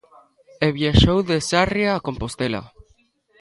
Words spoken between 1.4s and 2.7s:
Sarria a Compostela.